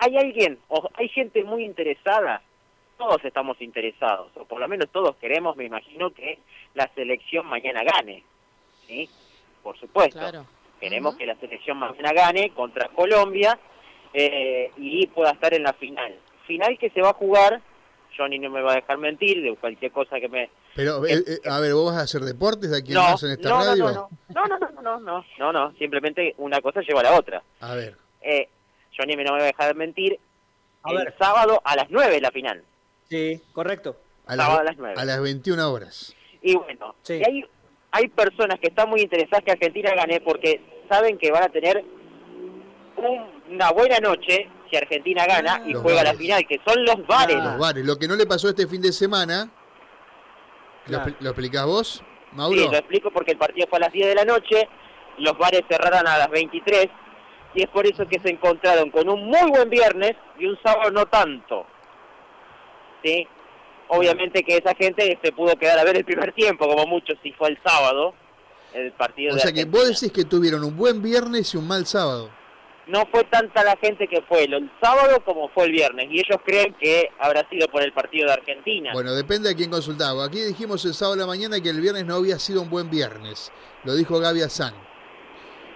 hay 0.00 0.16
alguien, 0.16 0.58
o 0.68 0.88
hay 0.94 1.08
gente 1.10 1.44
muy 1.44 1.62
interesada, 1.62 2.42
todos 2.96 3.22
estamos 3.22 3.60
interesados, 3.60 4.30
o 4.34 4.44
por 4.46 4.58
lo 4.58 4.66
menos 4.66 4.88
todos 4.90 5.14
queremos, 5.16 5.56
me 5.56 5.66
imagino, 5.66 6.10
que 6.10 6.38
la 6.74 6.88
selección 6.94 7.46
mañana 7.46 7.82
gane, 7.84 8.24
¿sí? 8.86 9.08
Por 9.62 9.78
supuesto. 9.78 10.18
Queremos 10.80 11.16
que 11.16 11.26
la 11.26 11.36
selección 11.36 11.76
mañana 11.76 12.12
gane 12.14 12.50
contra 12.50 12.88
Colombia 12.88 13.58
eh, 14.14 14.70
y 14.78 15.06
pueda 15.08 15.32
estar 15.32 15.52
en 15.52 15.64
la 15.64 15.74
final. 15.74 16.16
Final 16.46 16.78
que 16.78 16.88
se 16.88 17.02
va 17.02 17.10
a 17.10 17.14
jugar, 17.14 17.60
Johnny 18.16 18.38
no 18.38 18.48
me 18.48 18.62
va 18.62 18.72
a 18.72 18.76
dejar 18.76 18.96
mentir, 18.96 19.42
de 19.42 19.54
cualquier 19.56 19.92
cosa 19.92 20.18
que 20.18 20.28
me... 20.30 20.48
Pero, 20.74 21.04
eh, 21.04 21.22
eh, 21.26 21.48
a 21.50 21.60
ver, 21.60 21.74
¿vos 21.74 21.92
vas 21.92 22.00
a 22.00 22.04
hacer 22.04 22.22
deportes 22.22 22.70
de 22.70 22.78
aquí 22.78 22.94
no, 22.94 23.06
en 23.06 23.32
esta 23.32 23.48
no, 23.50 23.58
radio? 23.62 23.84
No 23.84 24.10
no 24.28 24.46
no, 24.46 24.58
no, 24.58 24.58
no, 24.58 24.82
no, 24.82 25.00
no, 25.00 25.24
no, 25.38 25.52
no, 25.52 25.72
simplemente 25.74 26.34
una 26.38 26.62
cosa 26.62 26.80
lleva 26.80 27.00
a 27.00 27.04
la 27.04 27.18
otra. 27.18 27.42
A 27.60 27.74
ver. 27.74 27.96
Eh, 28.22 28.48
Johnny 28.96 29.16
no 29.16 29.32
me 29.32 29.38
va 29.38 29.38
a 29.38 29.44
dejar 29.44 29.74
mentir, 29.74 30.18
el 30.84 31.14
sábado 31.18 31.60
a 31.64 31.76
las 31.76 31.90
9 31.90 32.20
la 32.20 32.30
final. 32.30 32.62
Sí, 33.08 33.40
correcto. 33.52 33.96
A, 34.26 34.36
sábado 34.36 34.60
a 34.60 34.64
las 34.64 34.76
9. 34.76 34.94
A 34.96 35.04
las 35.04 35.20
21 35.20 35.70
horas. 35.70 36.14
Y 36.42 36.54
bueno, 36.54 36.94
hay, 37.08 37.44
hay 37.90 38.08
personas 38.08 38.58
que 38.60 38.68
están 38.68 38.88
muy 38.88 39.02
interesadas 39.02 39.44
que 39.44 39.52
Argentina 39.52 39.92
gane 39.94 40.20
porque 40.20 40.60
saben 40.88 41.18
que 41.18 41.30
van 41.30 41.44
a 41.44 41.48
tener 41.48 41.84
una 43.48 43.70
buena 43.72 43.98
noche 43.98 44.48
si 44.70 44.76
Argentina 44.76 45.26
gana 45.26 45.62
y 45.66 45.74
juega 45.74 46.02
la 46.02 46.14
final, 46.14 46.46
que 46.46 46.60
son 46.64 46.84
los 46.84 47.06
bares. 47.06 47.36
Los 47.36 47.58
bares. 47.58 47.84
Lo 47.84 47.96
que 47.96 48.06
no 48.06 48.14
le 48.16 48.26
pasó 48.26 48.48
este 48.48 48.66
fin 48.66 48.80
de 48.80 48.92
semana, 48.92 49.50
¿lo, 50.86 51.00
¿lo 51.18 51.30
explicás 51.30 51.66
vos, 51.66 52.02
Mauro? 52.32 52.56
Sí, 52.56 52.68
lo 52.70 52.76
explico 52.78 53.10
porque 53.10 53.32
el 53.32 53.38
partido 53.38 53.66
fue 53.68 53.78
a 53.78 53.82
las 53.82 53.92
10 53.92 54.08
de 54.08 54.14
la 54.14 54.24
noche, 54.24 54.68
los 55.18 55.36
bares 55.36 55.62
cerraron 55.68 56.06
a 56.06 56.18
las 56.18 56.30
23 56.30 56.88
y 57.54 57.62
es 57.62 57.68
por 57.68 57.86
eso 57.86 58.06
que 58.06 58.20
se 58.20 58.30
encontraron 58.30 58.90
con 58.90 59.08
un 59.08 59.26
muy 59.26 59.50
buen 59.50 59.68
viernes 59.68 60.12
y 60.38 60.46
un 60.46 60.58
sábado 60.62 60.90
no 60.90 61.06
tanto. 61.06 61.66
¿Sí? 63.02 63.26
Obviamente 63.88 64.44
que 64.44 64.56
esa 64.56 64.74
gente 64.74 65.18
se 65.22 65.32
pudo 65.32 65.56
quedar 65.56 65.78
a 65.78 65.84
ver 65.84 65.96
el 65.96 66.04
primer 66.04 66.32
tiempo, 66.32 66.68
como 66.68 66.86
mucho 66.86 67.14
si 67.22 67.32
fue 67.32 67.48
el 67.48 67.58
sábado, 67.64 68.14
el 68.72 68.92
partido 68.92 69.34
o 69.34 69.38
sea 69.38 69.52
que 69.52 69.64
vos 69.64 69.88
decís 69.88 70.12
que 70.12 70.24
tuvieron 70.24 70.62
un 70.62 70.76
buen 70.76 71.02
viernes 71.02 71.52
y 71.54 71.56
un 71.56 71.66
mal 71.66 71.86
sábado. 71.86 72.30
No 72.86 73.04
fue 73.06 73.24
tanta 73.24 73.62
la 73.62 73.76
gente 73.76 74.08
que 74.08 74.20
fue 74.22 74.44
el 74.44 74.70
sábado 74.80 75.20
como 75.24 75.48
fue 75.50 75.64
el 75.64 75.72
viernes, 75.72 76.08
y 76.10 76.20
ellos 76.20 76.38
creen 76.44 76.74
que 76.74 77.08
habrá 77.18 77.48
sido 77.48 77.68
por 77.68 77.82
el 77.82 77.92
partido 77.92 78.26
de 78.26 78.32
Argentina. 78.32 78.92
Bueno, 78.92 79.12
depende 79.12 79.48
de 79.48 79.56
quién 79.56 79.70
consultaba. 79.70 80.24
Aquí 80.24 80.40
dijimos 80.40 80.84
el 80.84 80.94
sábado 80.94 81.16
de 81.16 81.20
la 81.22 81.26
mañana 81.26 81.60
que 81.60 81.70
el 81.70 81.80
viernes 81.80 82.04
no 82.04 82.16
había 82.16 82.38
sido 82.38 82.62
un 82.62 82.70
buen 82.70 82.90
viernes. 82.90 83.52
Lo 83.84 83.94
dijo 83.94 84.18
Gaby 84.18 84.42
Azán. 84.42 84.74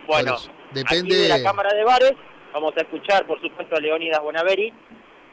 Bueno, 0.07 0.37
depende 0.75 1.17
de 1.17 1.28
la 1.28 1.42
Cámara 1.42 1.72
de 1.72 1.84
Bares, 1.84 2.12
vamos 2.53 2.75
a 2.77 2.80
escuchar 2.80 3.27
por 3.27 3.41
supuesto 3.41 3.77
a 3.77 3.80
Leónidas 3.80 4.20
Bonaveri, 4.20 4.72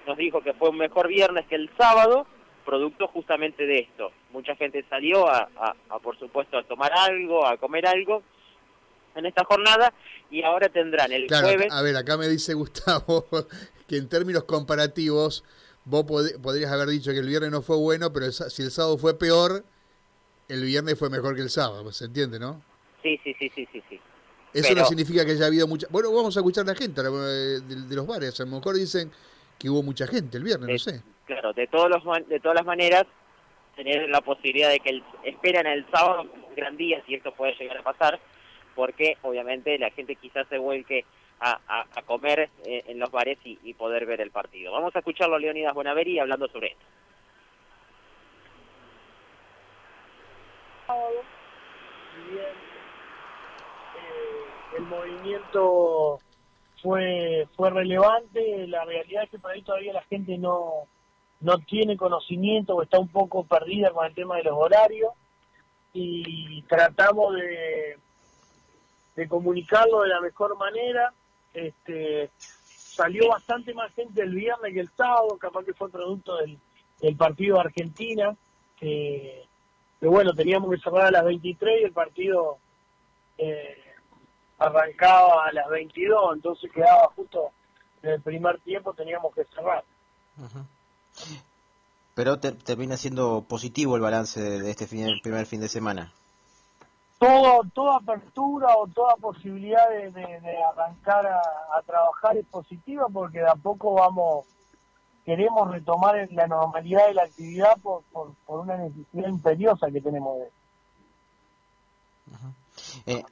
nos 0.08 0.18
dijo 0.18 0.42
que 0.42 0.54
fue 0.54 0.70
un 0.70 0.78
mejor 0.78 1.08
viernes 1.08 1.46
que 1.48 1.56
el 1.56 1.70
sábado, 1.78 2.26
producto 2.66 3.08
justamente 3.08 3.66
de 3.66 3.80
esto. 3.80 4.12
Mucha 4.32 4.56
gente 4.56 4.86
salió 4.90 5.28
a, 5.28 5.50
por 6.02 6.18
supuesto, 6.18 6.58
a 6.58 6.64
tomar 6.64 6.92
algo, 6.94 7.46
a 7.46 7.58
comer 7.58 7.88
algo 7.88 8.24
en 9.16 9.26
esta 9.26 9.44
jornada 9.44 9.94
y 10.30 10.44
ahora 10.44 10.70
tendrán 10.70 11.12
el 11.12 11.28
jueves... 11.28 11.72
A 11.72 11.82
ver, 11.82 11.98
acá 11.98 12.18
me 12.18 12.28
dice 12.28 12.54
Gustavo 12.54 13.26
que 13.88 13.98
en 13.98 14.08
términos 14.08 14.44
comparativos 14.46 15.44
vos 15.86 16.06
podrías 16.42 16.72
haber 16.72 16.88
dicho 16.90 17.12
que 17.12 17.20
el 17.20 17.28
viernes 17.28 17.52
no 17.52 17.62
fue 17.62 17.78
bueno, 17.78 18.14
pero 18.14 18.32
si 18.32 18.62
el 18.62 18.72
sábado 18.72 18.98
fue 18.98 19.18
peor, 19.18 19.64
el 20.48 20.64
viernes 20.64 20.98
fue 20.98 21.10
mejor 21.10 21.36
que 21.36 21.42
el 21.42 21.50
sábado, 21.50 21.92
¿se 21.92 22.06
entiende, 22.06 22.40
no? 22.40 22.62
Sí, 23.04 23.20
sí, 23.24 23.36
sí, 23.40 23.52
sí, 23.54 23.68
sí. 23.72 23.84
sí. 23.90 24.00
Eso 24.54 24.76
no 24.76 24.86
significa 24.86 25.26
que 25.26 25.32
haya 25.32 25.46
habido 25.46 25.68
mucha... 25.68 25.88
Bueno, 25.90 26.12
vamos 26.12 26.36
a 26.36 26.40
escuchar 26.42 26.64
a 26.66 26.68
la 26.68 26.76
gente 26.76 27.02
de, 27.02 27.62
de, 27.62 27.96
los 27.96 28.06
bares. 28.06 28.40
A 28.40 28.44
lo 28.44 28.52
mejor 28.52 28.76
dicen 28.76 29.12
que 29.58 29.70
hubo 29.70 29.82
mucha 29.82 30.08
gente 30.08 30.38
el 30.38 30.44
viernes, 30.44 30.70
no 30.70 30.78
sé. 30.78 31.02
Claro, 31.26 31.54
de, 31.54 31.68
todos 31.68 31.90
los, 31.90 32.04
de 32.28 32.40
todas 32.40 32.56
las 32.56 32.66
maneras, 32.66 33.06
tener 33.76 34.10
la 34.10 34.22
posibilidad 34.22 34.70
de 34.70 34.80
que 34.80 34.90
el, 34.90 35.04
esperan 35.24 35.68
el 35.68 35.86
sábado 35.90 36.24
un 36.24 36.56
gran 36.56 36.76
día, 36.76 37.02
si 37.06 37.16
esto 37.16 37.34
puede 37.34 37.56
llegar 37.56 37.78
a 37.78 37.84
pasar, 37.84 38.20
porque 38.76 39.18
obviamente 39.22 39.78
la 39.80 39.92
gente 39.92 40.16
quizás 40.16 40.48
se 40.50 40.58
vuelque 40.58 41.06
a, 41.40 41.60
a, 41.68 42.02
comer 42.04 42.50
eh, 42.66 42.84
en 42.88 43.00
los 43.00 43.10
bares 43.10 43.40
y, 43.44 43.74
poder 43.74 44.06
ver 44.06 44.22
el 44.22 44.30
partido. 44.30 44.72
Vamos 44.72 44.96
a 44.96 45.00
escucharlo 45.00 45.36
a 45.36 45.40
Leonidas 45.40 45.74
Bonaveri 45.74 46.20
hablando 46.20 46.48
sobre 46.50 46.68
esto. 46.68 46.86
Eh, 50.90 52.72
el 54.78 54.84
movimiento 54.84 56.20
fue 56.82 57.48
fue 57.56 57.70
relevante. 57.70 58.68
La 58.68 58.86
realidad 58.86 59.24
es 59.24 59.30
que 59.30 59.40
por 59.40 59.52
ahí 59.52 59.62
todavía 59.62 59.94
la 59.94 60.04
gente 60.04 60.38
no, 60.38 60.88
no 61.42 61.58
tiene 61.60 61.98
conocimiento 61.98 62.76
o 62.76 62.84
está 62.84 63.00
un 63.00 63.10
poco 63.10 63.44
perdida 63.44 63.92
con 63.92 64.06
el 64.06 64.14
tema 64.14 64.38
de 64.38 64.44
los 64.44 64.58
horarios 64.58 65.14
y 65.94 66.62
tratamos 66.64 67.36
de, 67.36 67.98
de 69.16 69.28
comunicarlo 69.28 70.02
de 70.02 70.10
la 70.10 70.22
mejor 70.22 70.58
manera. 70.58 71.14
Este, 71.54 72.30
salió 72.38 73.30
bastante 73.30 73.74
más 73.74 73.94
gente 73.94 74.22
el 74.22 74.34
viernes 74.34 74.74
que 74.74 74.82
el 74.82 74.90
sábado, 74.90 75.38
capaz 75.40 75.66
que 75.66 75.74
fue 75.74 75.90
producto 75.90 76.38
del, 76.38 76.58
partido 77.18 77.56
de 77.56 77.62
Argentina, 77.62 78.36
que, 78.78 79.44
que, 80.00 80.08
bueno, 80.08 80.34
teníamos 80.34 80.72
que 80.72 80.78
cerrar 80.80 81.08
a 81.08 81.12
las 81.12 81.26
23 81.26 81.82
y 81.82 81.84
el 81.86 81.92
partido 81.92 82.58
eh, 83.38 83.91
arrancaba 84.62 85.48
a 85.48 85.54
las 85.54 85.68
22, 85.70 86.36
entonces 86.36 86.72
quedaba 86.72 87.10
justo 87.16 87.50
en 88.04 88.12
el 88.12 88.22
primer 88.22 88.60
tiempo, 88.62 88.94
teníamos 88.94 89.34
que 89.34 89.44
cerrar. 89.46 89.84
Pero 92.14 92.40
termina 92.40 92.96
siendo 92.98 93.42
positivo 93.42 93.96
el 93.96 94.02
balance 94.02 94.40
de, 94.40 94.70
este 94.70 94.88
primer 94.88 95.46
fin 95.48 95.62
de 95.62 95.68
semana. 95.68 96.12
Todo, 97.18 97.62
toda 97.74 97.98
apertura 97.98 98.76
o 98.78 98.88
toda 98.88 99.16
posibilidad 99.16 99.88
de, 99.90 100.58
arrancar 100.64 101.26
a, 101.28 101.82
trabajar 101.86 102.38
es 102.38 102.46
positiva 102.46 103.08
porque 103.12 103.40
de 103.40 103.50
a 103.50 103.56
poco 103.56 103.94
vamos, 103.94 104.46
queremos 105.26 105.72
retomar 105.72 106.28
la 106.32 106.48
normalidad 106.48 107.08
de 107.08 107.14
la 107.16 107.24
actividad 107.24 107.78
por, 107.82 108.04
por, 108.12 108.34
una 108.48 108.78
necesidad 108.78 109.28
imperiosa 109.28 109.92
que 109.92 110.02
tenemos 110.02 110.40
de 110.40 110.50
eh, 113.06 113.24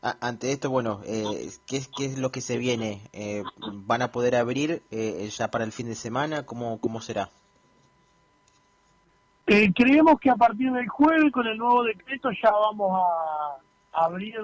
ante 0.00 0.52
esto, 0.52 0.70
bueno, 0.70 1.00
eh, 1.04 1.50
¿qué, 1.66 1.76
es, 1.76 1.88
¿qué 1.88 2.04
es 2.04 2.18
lo 2.18 2.30
que 2.30 2.40
se 2.40 2.56
viene? 2.56 3.02
Eh, 3.12 3.42
¿Van 3.72 4.02
a 4.02 4.12
poder 4.12 4.36
abrir 4.36 4.82
eh, 4.90 5.28
ya 5.30 5.50
para 5.50 5.64
el 5.64 5.72
fin 5.72 5.86
de 5.86 5.96
semana? 5.96 6.46
¿Cómo, 6.46 6.80
cómo 6.80 7.00
será? 7.00 7.30
Eh, 9.46 9.72
creemos 9.74 10.20
que 10.20 10.30
a 10.30 10.36
partir 10.36 10.70
del 10.70 10.88
jueves, 10.88 11.32
con 11.32 11.46
el 11.46 11.58
nuevo 11.58 11.82
decreto, 11.82 12.30
ya 12.30 12.50
vamos 12.50 13.00
a 13.92 14.04
abrir 14.04 14.36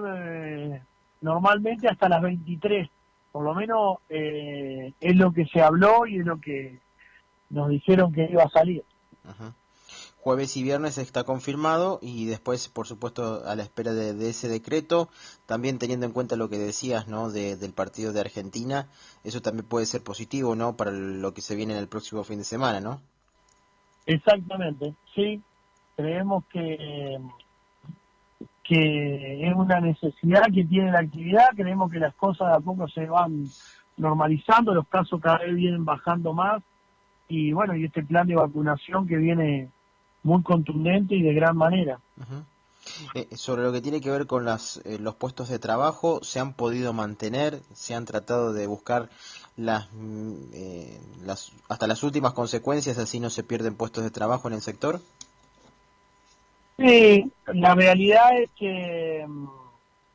normalmente 1.20 1.88
hasta 1.88 2.08
las 2.08 2.22
23. 2.22 2.88
Por 3.30 3.44
lo 3.44 3.54
menos 3.54 3.98
es 4.08 5.16
lo 5.16 5.32
que 5.32 5.44
se 5.46 5.60
habló 5.60 6.06
y 6.06 6.18
es 6.18 6.26
lo 6.26 6.40
que 6.40 6.78
nos 7.50 7.68
dijeron 7.68 8.12
que 8.12 8.28
iba 8.30 8.44
a 8.44 8.48
salir. 8.48 8.82
Ajá 9.28 9.52
jueves 10.24 10.56
y 10.56 10.62
viernes 10.62 10.96
está 10.96 11.24
confirmado 11.24 11.98
y 12.00 12.24
después, 12.24 12.70
por 12.70 12.86
supuesto, 12.86 13.46
a 13.46 13.54
la 13.56 13.62
espera 13.62 13.92
de, 13.92 14.30
ese 14.30 14.48
decreto, 14.48 15.10
también 15.44 15.78
teniendo 15.78 16.06
en 16.06 16.12
cuenta 16.12 16.34
lo 16.34 16.48
que 16.48 16.56
decías, 16.56 17.08
¿no? 17.08 17.30
del 17.30 17.74
partido 17.74 18.14
de 18.14 18.20
Argentina, 18.20 18.88
eso 19.22 19.42
también 19.42 19.68
puede 19.68 19.84
ser 19.84 20.02
positivo, 20.02 20.56
¿no? 20.56 20.78
Para 20.78 20.92
lo 20.92 21.34
que 21.34 21.42
se 21.42 21.54
viene 21.54 21.74
en 21.74 21.78
el 21.78 21.88
próximo 21.88 22.24
fin 22.24 22.38
de 22.38 22.44
semana, 22.44 22.80
¿no? 22.80 23.02
Exactamente, 24.06 24.94
sí. 25.14 25.42
Creemos 25.94 26.44
que 26.46 27.20
que 28.66 29.46
es 29.46 29.54
una 29.54 29.78
necesidad 29.78 30.44
que 30.54 30.64
tiene 30.64 30.90
la 30.90 31.00
actividad, 31.00 31.48
creemos 31.54 31.92
que 31.92 31.98
las 31.98 32.14
cosas 32.14 32.48
de 32.48 32.54
a 32.54 32.60
poco 32.60 32.88
se 32.88 33.04
van 33.04 33.44
normalizando, 33.98 34.72
los 34.72 34.88
casos 34.88 35.20
cada 35.20 35.40
vez 35.40 35.54
vienen 35.54 35.84
bajando 35.84 36.32
más 36.32 36.62
y 37.28 37.52
bueno, 37.52 37.76
y 37.76 37.84
este 37.84 38.02
plan 38.02 38.26
de 38.26 38.36
vacunación 38.36 39.06
que 39.06 39.18
viene 39.18 39.68
muy 40.24 40.42
contundente 40.42 41.14
y 41.14 41.22
de 41.22 41.34
gran 41.34 41.56
manera. 41.56 42.00
Eh, 43.14 43.28
sobre 43.36 43.62
lo 43.62 43.72
que 43.72 43.80
tiene 43.80 44.00
que 44.00 44.10
ver 44.10 44.26
con 44.26 44.44
las, 44.44 44.78
eh, 44.84 44.98
los 44.98 45.14
puestos 45.14 45.48
de 45.48 45.58
trabajo, 45.58 46.20
¿se 46.22 46.40
han 46.40 46.54
podido 46.54 46.92
mantener? 46.92 47.60
¿Se 47.72 47.94
han 47.94 48.04
tratado 48.04 48.52
de 48.52 48.66
buscar 48.66 49.08
las, 49.56 49.88
mm, 49.92 50.34
eh, 50.52 51.00
las, 51.24 51.52
hasta 51.68 51.86
las 51.86 52.02
últimas 52.02 52.32
consecuencias, 52.32 52.98
así 52.98 53.20
no 53.20 53.30
se 53.30 53.44
pierden 53.44 53.76
puestos 53.76 54.04
de 54.04 54.10
trabajo 54.10 54.48
en 54.48 54.54
el 54.54 54.60
sector? 54.60 55.00
Sí, 56.76 57.30
la 57.46 57.74
realidad 57.74 58.38
es 58.38 58.50
que 58.58 59.24
mm, 59.26 59.46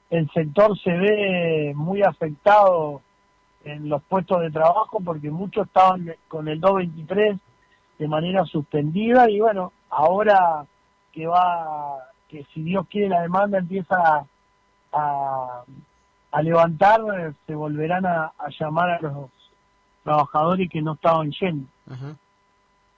el 0.09 0.29
sector 0.31 0.77
se 0.79 0.91
ve 0.91 1.73
muy 1.75 2.01
afectado 2.01 3.01
en 3.63 3.89
los 3.89 4.01
puestos 4.03 4.41
de 4.41 4.51
trabajo 4.51 4.99
porque 5.03 5.29
muchos 5.29 5.67
estaban 5.67 6.13
con 6.27 6.47
el 6.47 6.59
223 6.59 7.37
de 7.99 8.07
manera 8.07 8.45
suspendida 8.45 9.29
y 9.29 9.39
bueno, 9.39 9.73
ahora 9.89 10.65
que 11.11 11.27
va, 11.27 11.97
que 12.29 12.45
si 12.53 12.63
Dios 12.63 12.87
quiere 12.89 13.09
la 13.09 13.21
demanda 13.21 13.57
empieza 13.57 14.25
a, 14.93 15.63
a 16.31 16.41
levantar, 16.41 17.01
se 17.45 17.55
volverán 17.55 18.05
a, 18.05 18.31
llamar 18.59 18.91
a 18.91 19.01
los, 19.01 19.29
trabajadores 20.03 20.69
que 20.69 20.81
no 20.81 20.93
estaban 20.93 21.31
yendo. 21.31 21.67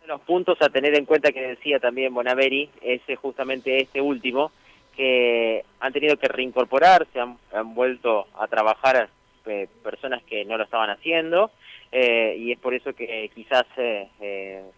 Los 0.07 0.21
puntos 0.21 0.57
a 0.61 0.69
tener 0.69 0.97
en 0.97 1.05
cuenta 1.05 1.31
que 1.31 1.41
decía 1.41 1.79
también 1.79 2.13
Bonaveri 2.13 2.69
es 2.81 3.01
justamente 3.19 3.81
este 3.81 4.01
último, 4.01 4.51
que 4.95 5.63
han 5.79 5.93
tenido 5.93 6.17
que 6.17 6.27
reincorporarse, 6.27 7.19
han, 7.19 7.37
han 7.53 7.73
vuelto 7.73 8.27
a 8.39 8.47
trabajar 8.47 9.09
eh, 9.45 9.67
personas 9.83 10.21
que 10.23 10.45
no 10.45 10.57
lo 10.57 10.63
estaban 10.63 10.89
haciendo, 10.89 11.51
eh, 11.91 12.37
y 12.39 12.53
es 12.53 12.59
por 12.59 12.73
eso 12.73 12.93
que 12.93 13.29
quizás 13.35 13.65
eh, 13.75 14.07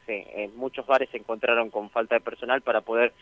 eh, 0.07 0.49
muchos 0.55 0.85
bares 0.87 1.09
se 1.11 1.17
encontraron 1.17 1.69
con 1.69 1.91
falta 1.91 2.15
de 2.15 2.21
personal 2.21 2.61
para 2.61 2.81
poder 2.81 3.13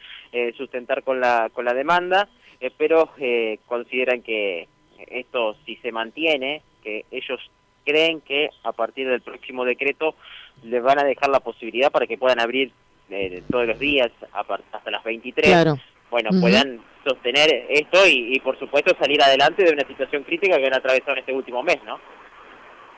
sustentar 0.56 1.04
con 1.04 1.20
la, 1.20 1.50
con 1.54 1.66
la 1.66 1.74
demanda, 1.74 2.30
pero 2.78 3.10
consideran 3.66 4.22
que 4.22 4.68
esto 5.08 5.56
si 5.66 5.76
se 5.78 5.92
mantiene, 5.92 6.62
que 6.84 7.06
ellos 7.12 7.40
creen 7.84 8.22
que 8.22 8.50
a 8.64 8.72
partir 8.72 9.10
del 9.10 9.22
próximo 9.22 9.66
decreto 9.66 10.16
les 10.64 10.82
van 10.82 11.00
a 11.00 11.04
dejar 11.04 11.30
la 11.30 11.40
posibilidad 11.40 11.92
para 11.92 12.08
que 12.08 12.18
puedan 12.18 12.40
abrir 12.40 12.72
todos 13.50 13.68
los 13.68 13.80
días 13.80 14.10
hasta 14.32 14.92
las 14.92 15.04
23, 15.04 15.66
bueno, 16.10 16.30
puedan 16.40 16.80
sostener 17.04 17.66
esto 17.70 18.08
y, 18.08 18.36
y 18.36 18.40
por 18.40 18.58
supuesto 18.58 18.96
salir 18.98 19.22
adelante 19.22 19.64
de 19.64 19.74
una 19.74 19.86
situación 19.86 20.24
crítica 20.24 20.58
que 20.58 20.68
han 20.68 20.76
atravesado 20.76 21.14
en 21.14 21.20
este 21.20 21.34
último 21.34 21.64
mes, 21.64 21.84
¿no? 21.84 22.00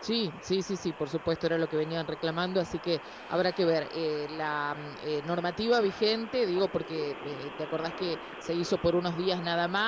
Sí, 0.04 0.38
sí, 0.42 0.64
sí, 0.64 0.76
sí, 0.76 0.92
por 0.92 1.10
supuesto 1.10 1.46
era 1.48 1.58
lo 1.58 1.70
que 1.70 1.78
venían 1.78 2.06
reclamando, 2.08 2.60
así 2.60 2.82
que 2.82 3.02
habrá 3.30 3.54
que 3.54 3.64
ver 3.64 3.88
eh, 3.90 4.28
la 4.30 4.76
eh, 5.00 5.22
normativa 5.24 5.80
vigente, 5.80 6.46
digo 6.46 6.70
porque 6.70 7.18
eh, 7.22 7.52
te 7.56 7.64
acordás 7.64 7.94
que 7.94 8.20
se 8.38 8.54
hizo 8.54 8.80
por 8.80 8.98
unos 8.98 9.16
días 9.16 9.42
nada 9.42 9.70
más. 9.70 9.82